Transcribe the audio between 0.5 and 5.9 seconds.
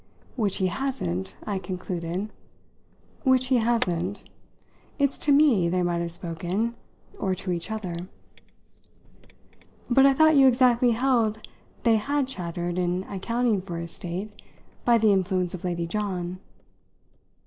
he hasn't!" I concluded. "Which he hasn't. It's to me they